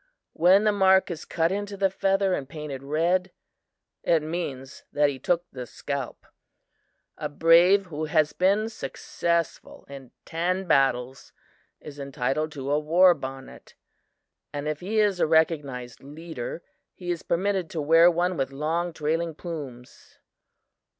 [0.33, 3.29] When the mark is cut into the feather and painted red,
[4.01, 6.25] it means that he took the scalp.
[7.19, 11.33] "A brave who has been successful in ten battles
[11.79, 13.75] is entitled to a war bonnet;
[14.51, 16.63] and if he is a recognized leader,
[16.95, 20.17] he is permitted to wear one with long, trailing plumes.